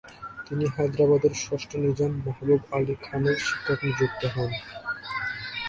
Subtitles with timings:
[0.45, 4.51] তিনি হায়দ্রাবাদের ষষ্ঠ নিজাম মাহবুব আলী খানের শিক্ষক নিযুক্ত হন।